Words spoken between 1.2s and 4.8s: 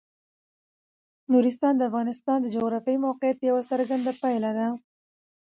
نورستان د افغانستان د جغرافیایي موقیعت یوه څرګنده پایله ده.